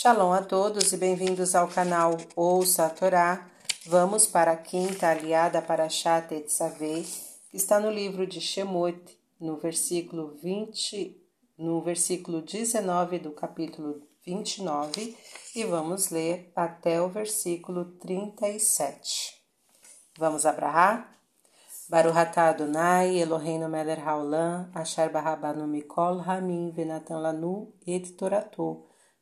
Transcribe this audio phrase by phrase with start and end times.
[0.00, 3.50] Shalom a todos e bem-vindos ao canal Ouça a Torá.
[3.84, 7.04] Vamos para a quinta aliada para Shat Etzaveh,
[7.50, 8.96] que está no livro de Shemot,
[9.40, 11.20] no versículo 20,
[11.58, 15.16] no versículo 19 do capítulo 29,
[15.56, 19.34] e vamos ler até o versículo 37.
[20.16, 21.12] Vamos abrahar?
[21.88, 28.16] Baruch atah Adonai, Eloheinu melech haolam, asher barabanu mikol hamim venatan lanu et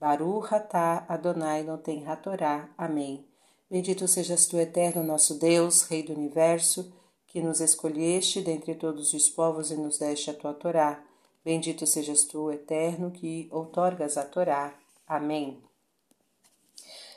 [0.00, 2.68] Baruch atah Adonai noten hatorá.
[2.78, 3.26] Amém.
[3.68, 6.92] Bendito sejas tu, eterno nosso Deus, Rei do Universo,
[7.26, 11.02] que nos escolheste dentre todos os povos e nos deste a tua Torá.
[11.44, 14.72] Bendito sejas tu, eterno, que outorgas a Torá.
[15.06, 15.60] Amém.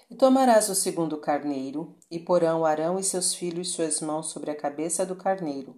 [0.09, 4.55] E tomarás o segundo carneiro, e porão Arão e seus filhos suas mãos sobre a
[4.55, 5.75] cabeça do carneiro.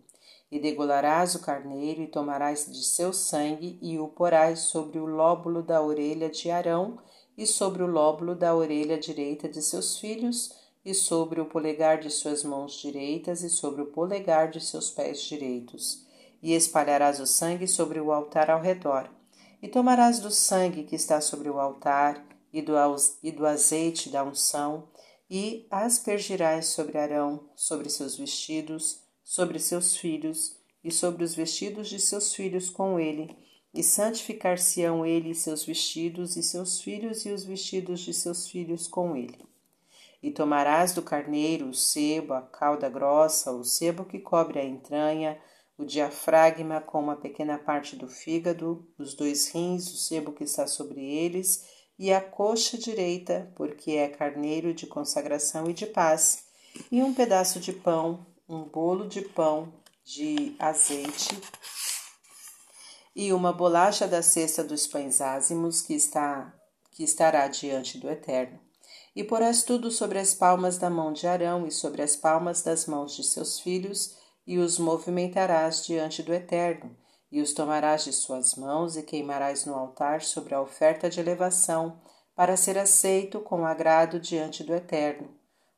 [0.54, 5.64] E degolarás o carneiro, e tomarás de seu sangue, e o porás sobre o lóbulo
[5.64, 7.00] da orelha de Arão,
[7.36, 10.54] e sobre o lóbulo da orelha direita de seus filhos,
[10.86, 15.24] e sobre o polegar de suas mãos direitas, e sobre o polegar de seus pés
[15.24, 16.06] direitos.
[16.40, 19.10] E espalharás o sangue sobre o altar ao redor.
[19.60, 22.24] E tomarás do sangue que está sobre o altar,
[22.54, 22.74] e do,
[23.24, 24.88] e do azeite da unção,
[25.28, 32.00] e aspergirás sobre Arão, sobre seus vestidos, sobre seus filhos, e sobre os vestidos de
[32.00, 33.36] seus filhos com ele,
[33.74, 38.88] e santificar-se-ão ele e seus vestidos, e seus filhos e os vestidos de seus filhos
[38.88, 39.40] com ele.
[40.22, 45.40] E tomarás do carneiro o sebo, a cauda grossa, o sebo que cobre a entranha,
[45.78, 50.68] o diafragma com uma pequena parte do fígado, os dois rins, o sebo que está
[50.68, 56.46] sobre eles, e a coxa direita, porque é carneiro de consagração e de paz,
[56.92, 59.74] e um pedaço de pão, um bolo de pão
[60.04, 61.42] de azeite
[63.16, 66.54] e uma bolacha da cesta dos pães ázimos que está
[66.92, 68.60] que estará diante do Eterno.
[69.16, 72.86] E porás tudo sobre as palmas da mão de Arão e sobre as palmas das
[72.86, 76.96] mãos de seus filhos, e os movimentarás diante do Eterno,
[77.32, 82.00] e os tomarás de suas mãos e queimarás no altar sobre a oferta de elevação,
[82.36, 85.30] para ser aceito com agrado diante do Eterno.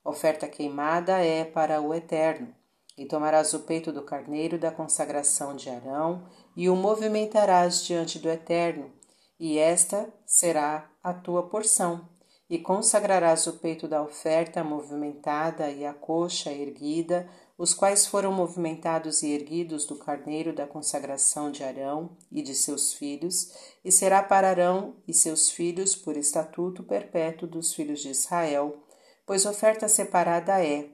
[0.04, 2.54] Oferta queimada é para o Eterno.
[2.98, 6.24] E tomarás o peito do carneiro da consagração de Arão
[6.56, 8.92] e o movimentarás diante do Eterno,
[9.40, 12.08] e esta será a tua porção.
[12.50, 19.24] E consagrarás o peito da oferta movimentada e a coxa erguida os quais foram movimentados
[19.24, 23.52] e erguidos do carneiro da consagração de Arão e de seus filhos,
[23.84, 28.84] e será para Arão e seus filhos por estatuto perpétuo dos filhos de Israel,
[29.26, 30.90] pois oferta separada é.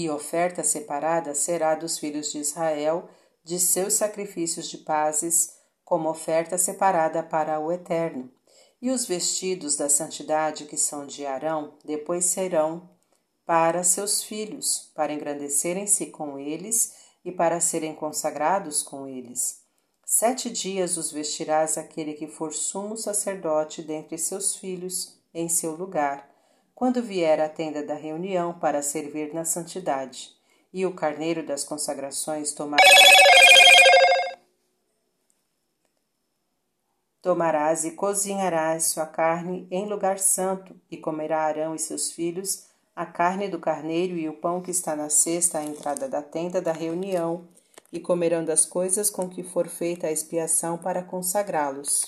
[0.00, 3.08] E oferta separada será dos filhos de Israel
[3.42, 8.30] de seus sacrifícios de pazes, como oferta separada para o Eterno.
[8.80, 12.88] E os vestidos da santidade que são de Arão depois serão
[13.44, 16.94] para seus filhos, para engrandecerem-se com eles
[17.24, 19.64] e para serem consagrados com eles.
[20.06, 26.27] Sete dias os vestirás aquele que for sumo sacerdote dentre seus filhos, em seu lugar,
[26.78, 30.30] quando vier à tenda da reunião para servir na santidade.
[30.72, 32.84] E o carneiro das consagrações tomará.
[37.20, 43.04] Tomarás e cozinharás sua carne em lugar santo, e comerá Arão e seus filhos a
[43.04, 46.70] carne do carneiro e o pão que está na cesta à entrada da tenda da
[46.70, 47.48] reunião,
[47.92, 52.04] e comerão das coisas com que for feita a expiação para consagrá-los.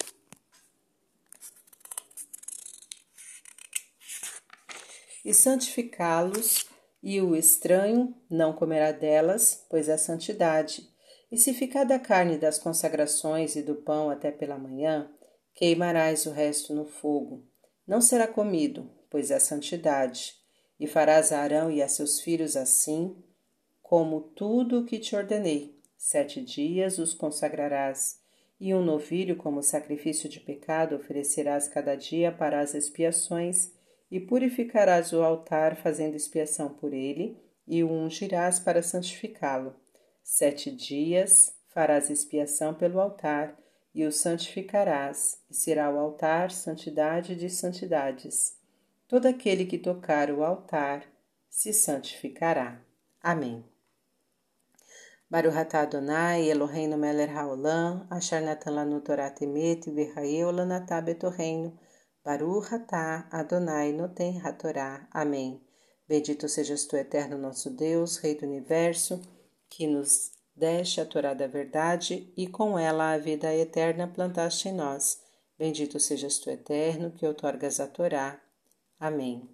[5.25, 6.66] E santificá-los,
[7.03, 10.88] e o estranho não comerá delas, pois é santidade.
[11.31, 15.10] E se ficar da carne das consagrações e do pão até pela manhã,
[15.54, 17.44] queimarás o resto no fogo.
[17.86, 20.41] Não será comido, pois é santidade
[20.80, 23.14] e farás a Arão e a seus filhos assim,
[23.82, 25.78] como tudo o que te ordenei.
[25.98, 28.19] Sete dias os consagrarás,
[28.59, 33.72] e um novilho como sacrifício de pecado oferecerás cada dia para as expiações,
[34.10, 39.77] e purificarás o altar fazendo expiação por ele, e o ungirás para santificá-lo.
[40.22, 43.57] Sete dias farás expiação pelo altar,
[43.95, 48.57] e o santificarás, e será o altar santidade de santidades.
[49.07, 51.04] Todo aquele que tocar o altar
[51.48, 52.80] se santificará.
[53.21, 53.65] Amém.
[55.28, 59.01] Baruch atah Adonai, Eloheinu melech haolam, asher natan
[59.36, 61.78] temet, v'chaeu lanatah betorreino.
[62.30, 65.09] Baruch atah Adonai noten hatorá.
[65.10, 65.60] Amém.
[66.06, 69.21] Bendito sejas tu, eterno nosso Deus, Rei do Universo,
[69.68, 74.72] que nos deste a Torá da verdade e com ela a vida eterna plantaste em
[74.72, 75.21] nós.
[75.59, 78.41] Bendito sejas tu, eterno, que outorgas a Torá.
[79.00, 79.50] Amém.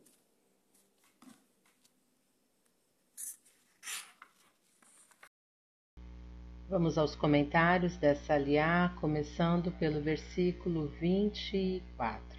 [6.69, 12.36] Vamos aos comentários dessa aliá, começando pelo versículo 24.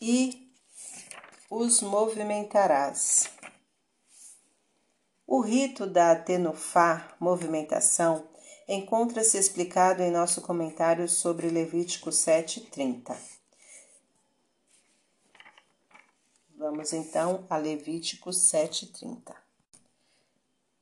[0.00, 0.48] E
[1.50, 3.28] os movimentarás.
[5.26, 8.28] O rito da tenufá, movimentação,
[8.68, 13.18] encontra-se explicado em nosso comentário sobre Levítico 7:30.
[16.56, 19.34] Vamos então a Levítico 7:30.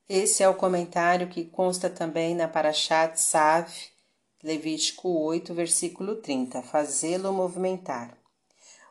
[0.07, 3.73] Esse é o comentário que consta também na Parashat Sav,
[4.43, 8.26] Levítico 8, versículo 30, fazê-lo movimentar.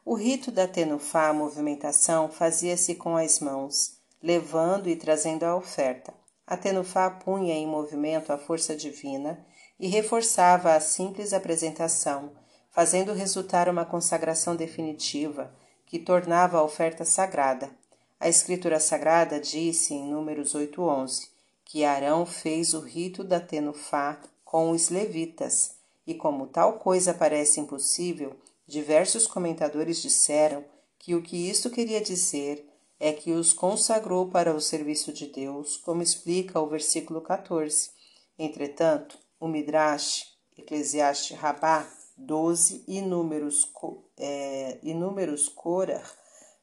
[0.06, 6.14] O rito da tenufá, movimentação, fazia-se com as mãos, levando e trazendo a oferta.
[6.46, 9.44] A tenufá punha em movimento a força divina
[9.80, 12.32] e reforçava a simples apresentação,
[12.70, 15.52] fazendo resultar uma consagração definitiva
[15.88, 17.72] que tornava a oferta sagrada,
[18.18, 21.28] a Escritura Sagrada disse em Números 8:11
[21.66, 25.76] que Arão fez o rito da Tenufá com os levitas,
[26.08, 28.36] e como tal coisa parece impossível,
[28.68, 30.64] diversos comentadores disseram
[30.98, 32.68] que o que isto queria dizer
[33.00, 37.92] é que os consagrou para o serviço de Deus, como explica o versículo 14.
[38.40, 43.70] Entretanto, o Midrash Eclesiastes Rabá 12 e Números,
[44.18, 46.10] é, e números Korah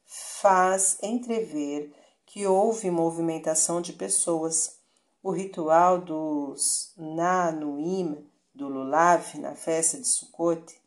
[0.05, 1.93] faz entrever
[2.25, 4.79] que houve movimentação de pessoas.
[5.21, 10.82] O ritual dos Nanuim do Lulav na festa de Sukkot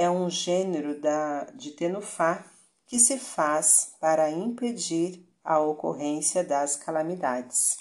[0.00, 2.46] é um gênero da, de tenufá
[2.86, 7.76] que se faz para impedir a ocorrência das calamidades.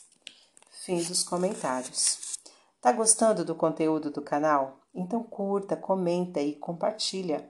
[0.83, 2.37] Fim dos comentários.
[2.81, 4.81] Tá gostando do conteúdo do canal?
[4.93, 7.49] Então curta, comenta e compartilha.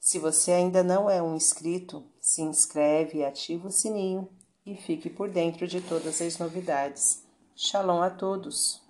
[0.00, 4.28] Se você ainda não é um inscrito, se inscreve ativa o sininho
[4.66, 7.22] e fique por dentro de todas as novidades.
[7.54, 8.89] Shalom a todos!